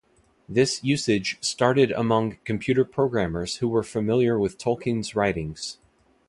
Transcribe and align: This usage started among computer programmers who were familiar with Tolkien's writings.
This 0.49 0.83
usage 0.83 1.37
started 1.41 1.91
among 1.91 2.39
computer 2.43 2.83
programmers 2.83 3.57
who 3.57 3.69
were 3.69 3.83
familiar 3.83 4.39
with 4.39 4.57
Tolkien's 4.57 5.15
writings. 5.15 5.77